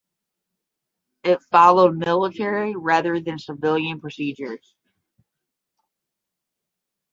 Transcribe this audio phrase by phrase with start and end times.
[1.23, 4.73] It followed military rather than civilian procedures.